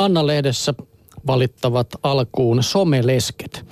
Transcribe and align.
Anna-lehdessä 0.00 0.74
valittavat 1.26 1.88
alkuun 2.02 2.62
somelesket. 2.62 3.64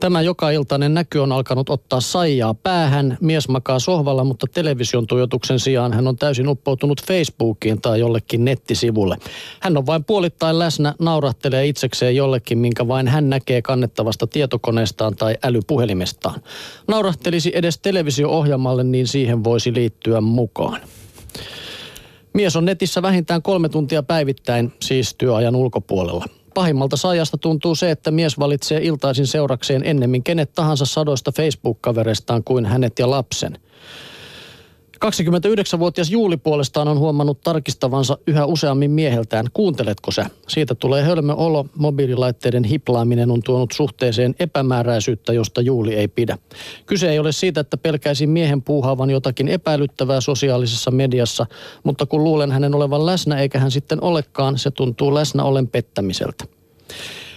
Tämä 0.00 0.22
joka 0.22 0.50
iltainen 0.50 0.94
näky 0.94 1.18
on 1.18 1.32
alkanut 1.32 1.68
ottaa 1.68 2.00
saijaa 2.00 2.54
päähän. 2.54 3.18
Mies 3.20 3.48
makaa 3.48 3.78
sohvalla, 3.78 4.24
mutta 4.24 4.46
television 4.54 5.06
tuijotuksen 5.06 5.60
sijaan 5.60 5.92
hän 5.92 6.06
on 6.06 6.16
täysin 6.16 6.48
uppoutunut 6.48 7.02
Facebookiin 7.06 7.80
tai 7.80 8.00
jollekin 8.00 8.44
nettisivulle. 8.44 9.16
Hän 9.60 9.76
on 9.76 9.86
vain 9.86 10.04
puolittain 10.04 10.58
läsnä, 10.58 10.94
naurahtelee 10.98 11.66
itsekseen 11.66 12.16
jollekin, 12.16 12.58
minkä 12.58 12.88
vain 12.88 13.08
hän 13.08 13.30
näkee 13.30 13.62
kannettavasta 13.62 14.26
tietokoneestaan 14.26 15.16
tai 15.16 15.36
älypuhelimestaan. 15.42 16.40
Naurahtelisi 16.88 17.52
edes 17.54 17.78
televisio-ohjelmalle, 17.78 18.84
niin 18.84 19.06
siihen 19.06 19.44
voisi 19.44 19.74
liittyä 19.74 20.20
mukaan. 20.20 20.80
Mies 22.32 22.56
on 22.56 22.64
netissä 22.64 23.02
vähintään 23.02 23.42
kolme 23.42 23.68
tuntia 23.68 24.02
päivittäin, 24.02 24.72
siis 24.82 25.14
työajan 25.14 25.56
ulkopuolella. 25.56 26.24
Pahimmalta 26.54 26.96
sajasta 26.96 27.38
tuntuu 27.38 27.74
se, 27.74 27.90
että 27.90 28.10
mies 28.10 28.38
valitsee 28.38 28.80
iltaisin 28.82 29.26
seurakseen 29.26 29.84
ennemmin 29.84 30.22
kenet 30.22 30.52
tahansa 30.54 30.84
sadoista 30.86 31.32
Facebook-kavereistaan 31.32 32.44
kuin 32.44 32.66
hänet 32.66 32.98
ja 32.98 33.10
lapsen. 33.10 33.58
29-vuotias 35.04 36.10
Juuli 36.10 36.36
puolestaan 36.36 36.88
on 36.88 36.98
huomannut 36.98 37.40
tarkistavansa 37.40 38.18
yhä 38.26 38.44
useammin 38.46 38.90
mieheltään. 38.90 39.46
Kuunteletko 39.52 40.10
sä? 40.10 40.26
Siitä 40.48 40.74
tulee 40.74 41.02
hölmö 41.02 41.32
olo. 41.32 41.66
Mobiililaitteiden 41.76 42.64
hiplaaminen 42.64 43.30
on 43.30 43.42
tuonut 43.44 43.72
suhteeseen 43.72 44.34
epämääräisyyttä, 44.38 45.32
josta 45.32 45.60
Juuli 45.60 45.94
ei 45.94 46.08
pidä. 46.08 46.38
Kyse 46.86 47.10
ei 47.10 47.18
ole 47.18 47.32
siitä, 47.32 47.60
että 47.60 47.76
pelkäisi 47.76 48.26
miehen 48.26 48.62
puuhaavan 48.62 49.10
jotakin 49.10 49.48
epäilyttävää 49.48 50.20
sosiaalisessa 50.20 50.90
mediassa, 50.90 51.46
mutta 51.84 52.06
kun 52.06 52.24
luulen 52.24 52.52
hänen 52.52 52.74
olevan 52.74 53.06
läsnä 53.06 53.38
eikä 53.38 53.58
hän 53.58 53.70
sitten 53.70 54.02
olekaan, 54.02 54.58
se 54.58 54.70
tuntuu 54.70 55.14
läsnä 55.14 55.44
olen 55.44 55.68
pettämiseltä. 55.68 56.44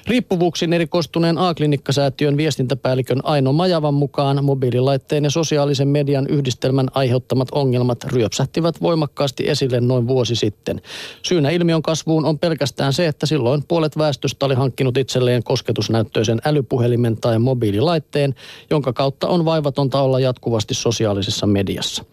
Riippuvuuksiin 0.07 0.73
erikoistuneen 0.73 1.37
A-klinikkasäätiön 1.37 2.37
viestintäpäällikön 2.37 3.19
Aino 3.23 3.53
Majavan 3.53 3.93
mukaan 3.93 4.45
mobiililaitteen 4.45 5.23
ja 5.23 5.29
sosiaalisen 5.29 5.87
median 5.87 6.27
yhdistelmän 6.27 6.87
aiheuttamat 6.93 7.47
ongelmat 7.51 8.03
ryöpsähtivät 8.03 8.81
voimakkaasti 8.81 9.49
esille 9.49 9.81
noin 9.81 10.07
vuosi 10.07 10.35
sitten. 10.35 10.81
Syynä 11.21 11.49
ilmiön 11.49 11.81
kasvuun 11.81 12.25
on 12.25 12.39
pelkästään 12.39 12.93
se, 12.93 13.07
että 13.07 13.25
silloin 13.25 13.63
puolet 13.67 13.97
väestöstä 13.97 14.45
oli 14.45 14.55
hankkinut 14.55 14.97
itselleen 14.97 15.43
kosketusnäyttöisen 15.43 16.41
älypuhelimen 16.45 17.17
tai 17.17 17.39
mobiililaitteen, 17.39 18.35
jonka 18.69 18.93
kautta 18.93 19.27
on 19.27 19.45
vaivatonta 19.45 20.01
olla 20.01 20.19
jatkuvasti 20.19 20.73
sosiaalisessa 20.73 21.47
mediassa. 21.47 22.05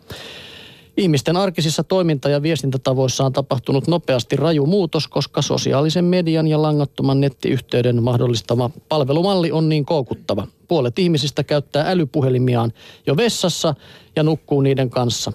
Ihmisten 1.00 1.36
arkisissa 1.36 1.84
toiminta- 1.84 2.28
ja 2.28 2.42
viestintätavoissa 2.42 3.24
on 3.24 3.32
tapahtunut 3.32 3.86
nopeasti 3.86 4.36
raju 4.36 4.66
muutos, 4.66 5.08
koska 5.08 5.42
sosiaalisen 5.42 6.04
median 6.04 6.46
ja 6.46 6.62
langattoman 6.62 7.20
nettiyhteyden 7.20 8.02
mahdollistama 8.02 8.70
palvelumalli 8.88 9.52
on 9.52 9.68
niin 9.68 9.84
koukuttava. 9.84 10.46
Puolet 10.68 10.98
ihmisistä 10.98 11.44
käyttää 11.44 11.90
älypuhelimiaan 11.90 12.72
jo 13.06 13.16
vessassa 13.16 13.74
ja 14.16 14.22
nukkuu 14.22 14.60
niiden 14.60 14.90
kanssa. 14.90 15.32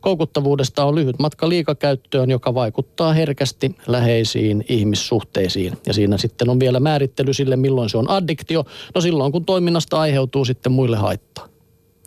Koukuttavuudesta 0.00 0.84
on 0.84 0.94
lyhyt 0.94 1.18
matka 1.18 1.48
liikakäyttöön, 1.48 2.30
joka 2.30 2.54
vaikuttaa 2.54 3.12
herkästi 3.12 3.76
läheisiin 3.86 4.64
ihmissuhteisiin. 4.68 5.72
Ja 5.86 5.92
siinä 5.92 6.18
sitten 6.18 6.48
on 6.48 6.60
vielä 6.60 6.80
määrittely 6.80 7.34
sille, 7.34 7.56
milloin 7.56 7.90
se 7.90 7.98
on 7.98 8.10
addiktio. 8.10 8.64
No 8.94 9.00
silloin, 9.00 9.32
kun 9.32 9.44
toiminnasta 9.44 10.00
aiheutuu 10.00 10.44
sitten 10.44 10.72
muille 10.72 10.96
haittaa. 10.96 11.48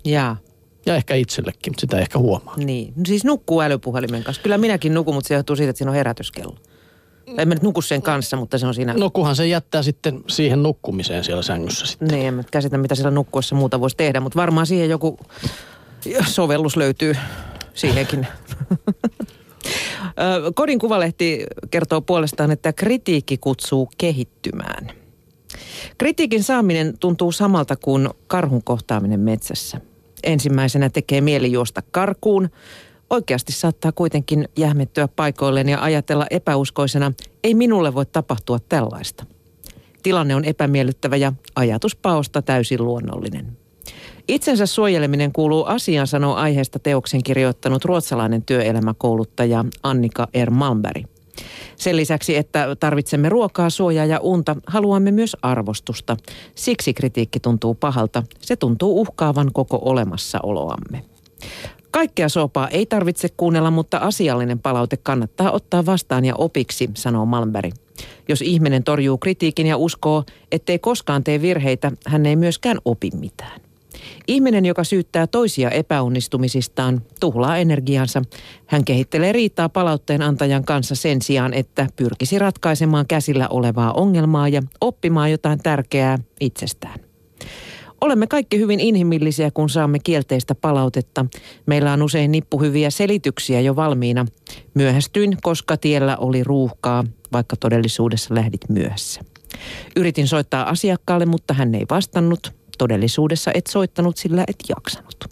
Jaa. 0.06 0.38
Ja 0.86 0.96
ehkä 0.96 1.16
itsellekin, 1.16 1.74
sitä 1.78 2.00
ehkä 2.00 2.20
huomaa. 2.20 2.58
Niin, 2.58 2.94
no 2.96 3.04
siis 3.08 3.26
nukkuu 3.26 3.62
älypuhelimen 3.62 4.24
kanssa. 4.24 4.44
Kyllä 4.44 4.58
minäkin 4.58 4.94
nukun, 4.94 5.14
mutta 5.14 5.28
se 5.28 5.34
johtuu 5.34 5.56
siitä, 5.56 5.70
että 5.70 5.78
siinä 5.78 5.92
on 5.92 5.98
herätyskello. 5.98 6.56
Tai 7.26 7.42
en 7.42 7.48
mä 7.48 7.54
nyt 7.54 7.64
nuku 7.64 7.82
sen 7.82 8.02
kanssa, 8.02 8.38
mutta 8.38 8.58
se 8.58 8.68
on 8.68 8.74
siinä... 8.74 8.94
No 8.94 9.10
kunhan 9.10 9.36
se 9.36 9.48
jättää 9.48 9.84
sitten 9.84 10.24
siihen 10.28 10.64
nukkumiseen 10.64 11.24
siellä 11.24 11.44
sängyssä 11.44 11.86
sitten. 11.86 12.08
Niin, 12.08 12.28
en 12.28 12.34
mä 12.34 12.44
käsitä, 12.52 12.78
mitä 12.78 12.96
siellä 12.96 13.12
nukkuessa 13.12 13.56
muuta 13.56 13.80
voisi 13.80 13.98
tehdä, 13.98 14.20
mutta 14.20 14.40
varmaan 14.40 14.68
siihen 14.68 14.90
joku 14.90 15.20
sovellus 16.28 16.78
löytyy 16.78 17.16
siihenkin. 17.74 18.28
Kodin 20.56 20.80
kuvalehti 20.80 21.46
kertoo 21.72 22.02
puolestaan, 22.02 22.52
että 22.52 22.74
kritiikki 22.74 23.38
kutsuu 23.38 23.90
kehittymään. 23.98 24.92
Kritiikin 25.98 26.44
saaminen 26.44 26.98
tuntuu 26.98 27.32
samalta 27.32 27.76
kuin 27.76 28.10
karhun 28.28 28.64
kohtaaminen 28.64 29.20
metsässä. 29.20 29.82
Ensimmäisenä 30.24 30.90
tekee 30.90 31.22
mieli 31.22 31.52
juosta 31.52 31.82
karkuun. 31.92 32.50
Oikeasti 33.10 33.52
saattaa 33.52 33.92
kuitenkin 33.92 34.48
jähmettyä 34.58 35.08
paikoilleen 35.08 35.70
ja 35.70 35.84
ajatella 35.84 36.26
epäuskoisena, 36.32 37.12
ei 37.44 37.54
minulle 37.54 37.94
voi 37.94 38.06
tapahtua 38.06 38.60
tällaista. 38.60 39.26
Tilanne 40.04 40.36
on 40.36 40.46
epämiellyttävä 40.46 41.16
ja 41.16 41.34
ajatus 41.56 41.96
paosta 41.96 42.42
täysin 42.42 42.84
luonnollinen. 42.86 43.58
Itsensä 44.28 44.66
suojeleminen 44.66 45.32
kuuluu 45.32 45.66
asiaan, 45.66 46.08
sanoo 46.08 46.36
aiheesta 46.36 46.80
teoksen 46.80 47.24
kirjoittanut 47.24 47.86
ruotsalainen 47.86 48.44
työelämäkouluttaja 48.44 49.66
Annika 49.84 50.28
R. 50.46 50.50
Malmberg. 50.50 51.19
Sen 51.76 51.98
lisäksi, 51.98 52.38
että 52.38 52.76
tarvitsemme 52.80 53.30
ruokaa, 53.30 53.70
suojaa 53.70 54.06
ja 54.06 54.20
unta, 54.20 54.56
haluamme 54.68 55.12
myös 55.12 55.38
arvostusta. 55.42 56.18
Siksi 56.56 56.94
kritiikki 56.94 57.40
tuntuu 57.40 57.76
pahalta. 57.76 58.24
Se 58.42 58.56
tuntuu 58.56 59.02
uhkaavan 59.02 59.50
koko 59.54 59.80
olemassaoloamme. 59.86 61.04
Kaikkea 61.92 62.30
soopaa 62.30 62.68
ei 62.68 62.86
tarvitse 62.86 63.28
kuunnella, 63.38 63.72
mutta 63.72 63.98
asiallinen 63.98 64.60
palaute 64.60 64.98
kannattaa 64.98 65.52
ottaa 65.52 65.86
vastaan 65.86 66.26
ja 66.26 66.36
opiksi, 66.36 66.90
sanoo 66.94 67.26
Malmberg. 67.26 67.74
Jos 68.28 68.42
ihminen 68.42 68.84
torjuu 68.84 69.18
kritiikin 69.18 69.68
ja 69.68 69.78
uskoo, 69.78 70.24
ettei 70.52 70.80
koskaan 70.80 71.24
tee 71.24 71.42
virheitä, 71.42 71.92
hän 72.08 72.26
ei 72.26 72.36
myöskään 72.36 72.78
opi 72.86 73.10
mitään. 73.20 73.69
Ihminen, 74.28 74.66
joka 74.66 74.84
syyttää 74.84 75.28
toisia 75.28 75.70
epäonnistumisistaan, 75.70 77.02
tuhlaa 77.20 77.58
energiansa. 77.58 78.22
Hän 78.66 78.86
kehittelee 78.86 79.32
riitaa 79.32 79.70
palautteen 79.70 80.22
antajan 80.22 80.66
kanssa 80.66 80.96
sen 80.96 81.22
sijaan, 81.22 81.54
että 81.54 81.88
pyrkisi 81.96 82.40
ratkaisemaan 82.40 83.08
käsillä 83.08 83.48
olevaa 83.48 83.94
ongelmaa 83.94 84.50
ja 84.50 84.62
oppimaan 84.82 85.32
jotain 85.32 85.60
tärkeää 85.60 86.18
itsestään. 86.40 87.00
Olemme 88.02 88.28
kaikki 88.28 88.60
hyvin 88.60 88.80
inhimillisiä, 88.80 89.52
kun 89.52 89.70
saamme 89.70 90.00
kielteistä 90.04 90.56
palautetta. 90.56 91.26
Meillä 91.66 91.94
on 91.94 92.02
usein 92.02 92.32
nippuhyviä 92.32 92.90
selityksiä 92.90 93.62
jo 93.62 93.76
valmiina. 93.76 94.26
Myöhästyin, 94.74 95.38
koska 95.42 95.78
tiellä 95.78 96.18
oli 96.18 96.44
ruuhkaa, 96.44 97.04
vaikka 97.34 97.56
todellisuudessa 97.56 98.36
lähdit 98.36 98.70
myöhässä. 98.70 99.22
Yritin 99.96 100.28
soittaa 100.28 100.70
asiakkaalle, 100.70 101.26
mutta 101.26 101.54
hän 101.54 101.76
ei 101.76 101.86
vastannut. 101.90 102.59
Todellisuudessa 102.80 103.52
et 103.54 103.68
soittanut, 103.68 104.18
sillä 104.18 104.44
et 104.48 104.64
jaksanut. 104.70 105.26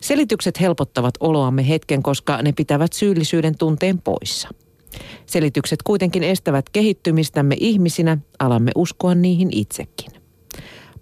Selitykset 0.00 0.60
helpottavat 0.60 1.14
oloamme 1.20 1.68
hetken, 1.68 2.02
koska 2.02 2.42
ne 2.42 2.52
pitävät 2.52 2.92
syyllisyyden 2.92 3.58
tunteen 3.58 3.98
poissa. 3.98 4.48
Selitykset 5.26 5.82
kuitenkin 5.82 6.22
estävät 6.22 6.70
kehittymistämme 6.70 7.56
ihmisinä, 7.60 8.18
alamme 8.38 8.70
uskoa 8.76 9.14
niihin 9.14 9.48
itsekin. 9.52 10.10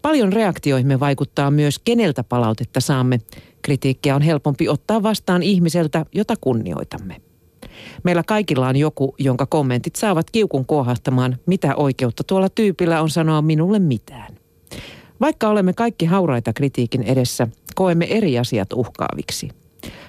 Paljon 0.02 0.32
reaktioihimme 0.32 1.00
vaikuttaa 1.00 1.50
myös, 1.50 1.78
keneltä 1.78 2.24
palautetta 2.24 2.80
saamme. 2.80 3.18
Kritiikkiä 3.62 4.16
on 4.16 4.22
helpompi 4.22 4.68
ottaa 4.68 5.02
vastaan 5.02 5.42
ihmiseltä, 5.42 6.06
jota 6.14 6.34
kunnioitamme. 6.40 7.16
Meillä 8.02 8.22
kaikilla 8.22 8.68
on 8.68 8.76
joku, 8.76 9.14
jonka 9.18 9.46
kommentit 9.46 9.96
saavat 9.96 10.30
kiukun 10.30 10.66
kuohahtamaan, 10.66 11.36
mitä 11.46 11.76
oikeutta 11.76 12.24
tuolla 12.24 12.48
tyypillä 12.48 13.02
on 13.02 13.10
sanoa 13.10 13.42
minulle 13.42 13.78
mitään. 13.78 14.37
Vaikka 15.20 15.48
olemme 15.48 15.72
kaikki 15.72 16.06
hauraita 16.06 16.52
kritiikin 16.52 17.02
edessä, 17.02 17.48
koemme 17.74 18.06
eri 18.10 18.38
asiat 18.38 18.72
uhkaaviksi. 18.72 19.48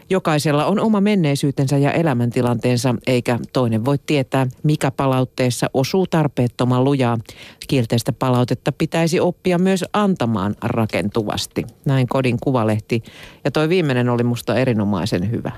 Jokaisella 0.10 0.66
on 0.66 0.80
oma 0.80 1.02
menneisyytensä 1.02 1.78
ja 1.78 1.92
elämäntilanteensa, 1.92 2.96
eikä 3.08 3.40
toinen 3.54 3.86
voi 3.86 3.98
tietää, 4.06 4.48
mikä 4.64 4.92
palautteessa 4.92 5.70
osuu 5.74 6.08
tarpeettoman 6.08 6.84
lujaa. 6.84 7.18
Kielteistä 7.68 8.14
palautetta 8.14 8.72
pitäisi 8.72 9.20
oppia 9.20 9.58
myös 9.58 9.86
antamaan 9.94 10.56
rakentuvasti. 10.62 11.66
Näin 11.86 12.08
kodin 12.08 12.38
kuvalehti. 12.42 13.04
Ja 13.44 13.52
toi 13.52 13.70
viimeinen 13.70 14.10
oli 14.10 14.24
musta 14.24 14.56
erinomaisen 14.56 15.32
hyvä. 15.32 15.52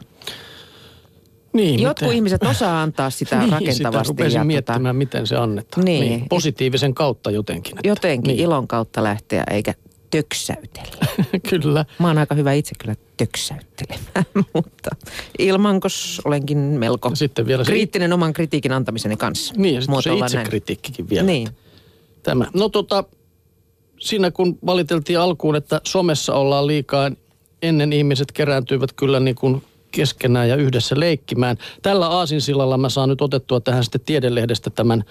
Niin, 1.53 1.80
Jotkut 1.80 2.01
miten- 2.01 2.15
ihmiset 2.15 2.44
osaa 2.44 2.81
antaa 2.81 3.09
sitä 3.09 3.36
niin, 3.39 3.51
rakentavasti. 3.51 3.77
Sitä 3.83 4.03
rupesin 4.07 4.38
ja 4.39 4.44
miettimään, 4.44 4.81
tota, 4.83 4.94
miten 4.94 5.27
se 5.27 5.36
annetaan. 5.36 5.86
Niin. 5.86 6.25
Positiivisen 6.30 6.94
kautta 6.94 7.31
jotenkin. 7.31 7.77
Että. 7.77 7.88
jotenkin 7.88 8.36
Niin. 8.36 8.44
ilon 8.44 8.68
kautta 8.68 9.03
lähteä, 9.03 9.44
eikä 9.51 9.74
töksäytellä. 10.12 11.06
Kyllä. 11.50 11.86
Mä 12.00 12.07
oon 12.07 12.18
aika 12.18 12.36
hyvä 12.36 12.53
itse 12.53 12.75
kyllä 12.80 12.95
töksäyttelemään, 13.18 14.25
mutta 14.56 14.89
ilmankos 15.39 16.21
olenkin 16.25 16.57
melko 16.57 17.09
Ja 17.09 17.15
sitten 17.15 17.45
vielä 17.48 17.63
se, 17.63 17.71
kriittinen 17.71 18.13
oman 18.13 18.33
kritiikin 18.33 18.71
antamisen 18.71 19.18
kanssa. 19.18 19.53
niin, 19.57 19.75
ja 19.75 19.81
sitten 19.81 20.01
se 20.01 20.13
itsekritiikkikin 20.13 21.09
vielä. 21.09 21.24
Niin. 21.24 21.48
Tämä. 22.24 22.45
No 22.53 22.69
tota, 22.69 23.03
siinä 24.00 24.31
kun 24.31 24.59
valiteltiin 24.65 25.19
alkuun, 25.19 25.56
että 25.56 25.81
somessa 25.83 26.33
ollaan 26.33 26.68
liikaa, 26.68 27.12
ennen 27.62 27.94
ihmiset 27.94 28.31
kerääntyivät 28.31 28.94
kyllä 28.94 29.19
niin 29.19 29.36
kuin 29.36 29.63
keskenään 29.91 30.49
ja 30.49 30.55
yhdessä 30.55 30.99
leikkimään. 30.99 31.57
Tällä 31.81 32.07
aasinsillalla 32.07 32.77
mä 32.77 32.89
saan 32.89 33.09
nyt 33.09 33.21
otettua 33.21 33.59
tähän 33.59 33.83
sitten 33.83 34.01
Tiedelehdestä 34.05 34.69
tämän 34.69 35.03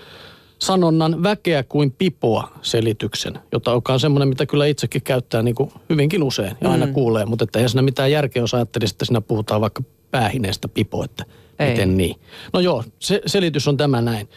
sanonnan 0.59 1.23
väkeä 1.23 1.63
kuin 1.63 1.91
pipoa 1.99 2.49
selityksen, 2.63 3.39
jota 3.53 3.81
on 3.89 4.01
semmoinen, 4.01 4.29
mitä 4.29 4.47
kyllä 4.47 4.67
itsekin 4.67 5.03
käyttää 5.03 5.43
niin 5.43 5.55
kuin 5.55 5.73
hyvinkin 5.91 6.23
usein 6.23 6.57
ja 6.61 6.71
aina 6.71 6.87
mm. 6.87 6.93
kuulee, 6.93 7.25
mutta 7.25 7.45
että 7.45 7.59
eihän 7.59 7.69
siinä 7.69 7.83
mitään 7.83 8.11
järkeä, 8.11 8.43
jos 8.43 8.55
ajattelisi, 8.55 8.95
että 8.95 9.05
siinä 9.05 9.21
puhutaan 9.21 9.61
vaikka 9.61 9.83
päähineestä 10.11 10.69
pipo, 10.69 11.05
että 11.05 11.25
Ei. 11.59 11.71
miten 11.71 11.97
niin. 11.97 12.17
No 12.53 12.61
joo, 12.61 12.85
se, 12.99 13.23
selitys 13.27 13.69
on 13.69 13.77
tämä 13.77 14.01
näin. 14.01 14.29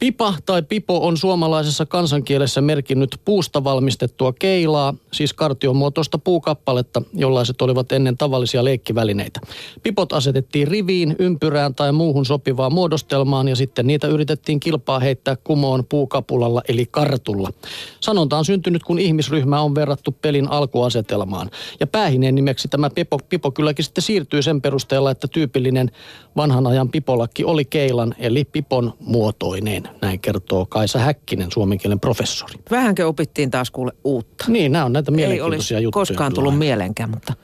Pipa 0.00 0.34
tai 0.46 0.62
pipo 0.62 1.06
on 1.06 1.16
suomalaisessa 1.16 1.86
kansankielessä 1.86 2.60
merkinnyt 2.60 3.20
puusta 3.24 3.64
valmistettua 3.64 4.32
keilaa, 4.32 4.94
siis 5.12 5.32
kartiomuotoista 5.32 6.18
puukappaletta, 6.18 7.02
jollaiset 7.14 7.62
olivat 7.62 7.92
ennen 7.92 8.16
tavallisia 8.16 8.64
leikkivälineitä. 8.64 9.40
Pipot 9.82 10.12
asetettiin 10.12 10.68
riviin, 10.68 11.16
ympyrään 11.18 11.74
tai 11.74 11.92
muuhun 11.92 12.26
sopivaan 12.26 12.72
muodostelmaan 12.72 13.48
ja 13.48 13.56
sitten 13.56 13.86
niitä 13.86 14.06
yritettiin 14.06 14.60
kilpaa 14.60 14.98
heittää 14.98 15.36
kumoon 15.44 15.84
puukapulalla 15.88 16.62
eli 16.68 16.86
kartulla. 16.90 17.52
Sanonta 18.00 18.38
on 18.38 18.44
syntynyt, 18.44 18.82
kun 18.82 18.98
ihmisryhmä 18.98 19.60
on 19.60 19.74
verrattu 19.74 20.16
pelin 20.22 20.50
alkuasetelmaan. 20.50 21.50
Ja 21.80 21.86
päähineen 21.86 22.34
nimeksi 22.34 22.68
tämä 22.68 22.90
pipo, 22.90 23.18
pipo 23.28 23.50
kylläkin 23.50 23.84
sitten 23.84 24.02
siirtyy 24.02 24.42
sen 24.42 24.62
perusteella, 24.62 25.10
että 25.10 25.28
tyypillinen 25.28 25.90
vanhan 26.36 26.66
ajan 26.66 26.88
pipolakki 26.88 27.44
oli 27.44 27.64
keilan 27.64 28.14
eli 28.18 28.44
pipon 28.44 28.92
muotoinen. 28.98 29.89
Näin 30.02 30.20
kertoo 30.20 30.66
Kaisa 30.66 30.98
Häkkinen, 30.98 31.50
suomen 31.52 31.78
kielen 31.78 32.00
professori. 32.00 32.54
Vähänkö 32.70 33.06
opittiin 33.06 33.50
taas 33.50 33.70
kuule 33.70 33.92
uutta? 34.04 34.44
Niin, 34.48 34.72
nämä 34.72 34.84
on 34.84 34.92
näitä 34.92 35.10
mielenkiintoisia 35.10 35.78
ei 35.78 35.84
juttuja. 35.84 36.00
koskaan 36.00 36.34
tullut 36.34 36.58
mielenkään, 36.58 37.10
mutta 37.10 37.34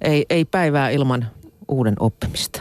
ei, 0.00 0.26
ei 0.30 0.44
päivää 0.44 0.90
ilman 0.90 1.26
uuden 1.68 1.94
oppimista. 2.00 2.60